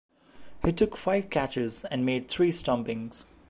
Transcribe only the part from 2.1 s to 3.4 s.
three stumpings.